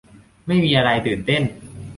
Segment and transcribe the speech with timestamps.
[0.47, 1.43] ไม่มีอะไรตื่นเต้น